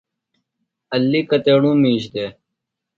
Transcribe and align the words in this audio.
علی 0.93 1.21
کتیݨوۡ 1.29 1.77
مِیش 1.81 2.03
دےۡ؟ 2.13 2.31